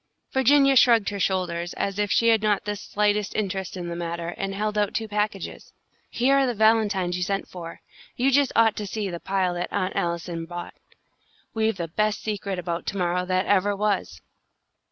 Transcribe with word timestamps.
Virginia 0.33 0.75
shrugged 0.75 1.09
her 1.09 1.19
shoulders, 1.19 1.73
as 1.73 1.99
if 1.99 2.09
she 2.11 2.29
had 2.29 2.41
not 2.41 2.65
the 2.65 2.75
slightest 2.75 3.35
interest 3.35 3.77
in 3.77 3.87
the 3.87 3.95
matter, 3.95 4.29
and 4.29 4.55
held 4.55 4.75
out 4.75 4.95
two 4.95 5.07
packages. 5.07 5.73
"Here 6.09 6.39
are 6.39 6.47
the 6.47 6.55
valentines 6.55 7.17
you 7.17 7.21
sent 7.21 7.47
for. 7.47 7.81
You 8.15 8.31
just 8.31 8.51
ought 8.55 8.75
to 8.77 8.87
see 8.87 9.11
the 9.11 9.19
pile 9.19 9.53
that 9.53 9.71
Aunt 9.71 9.95
Allison 9.95 10.47
bought. 10.47 10.73
We've 11.53 11.77
the 11.77 11.87
best 11.87 12.23
secret 12.23 12.57
about 12.57 12.87
to 12.87 12.97
morrow 12.97 13.27
that 13.27 13.45
ever 13.45 13.75
was." 13.75 14.21